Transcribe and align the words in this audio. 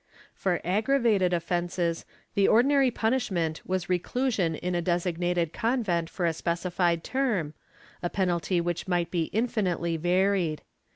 For 0.33 0.61
aggravated 0.63 1.31
offences, 1.31 2.05
the 2.33 2.47
ordinary 2.47 2.89
punishment 2.89 3.61
was 3.67 3.87
reclusion 3.87 4.55
in 4.55 4.73
a 4.73 4.81
designated 4.81 5.53
convent 5.53 6.09
for 6.09 6.25
a 6.25 6.33
specified 6.33 7.03
term, 7.03 7.53
a 8.01 8.09
penalty 8.09 8.59
which 8.59 8.87
might 8.87 9.11
be 9.11 9.25
infinitely 9.25 9.97
varied. 9.97 10.63